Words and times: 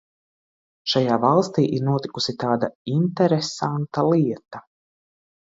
Šajā 0.93 1.17
valstī 1.25 1.65
ir 1.79 1.83
notikusi 1.89 2.35
tāda 2.45 2.71
interesanta 2.95 4.07
lieta. 4.11 4.67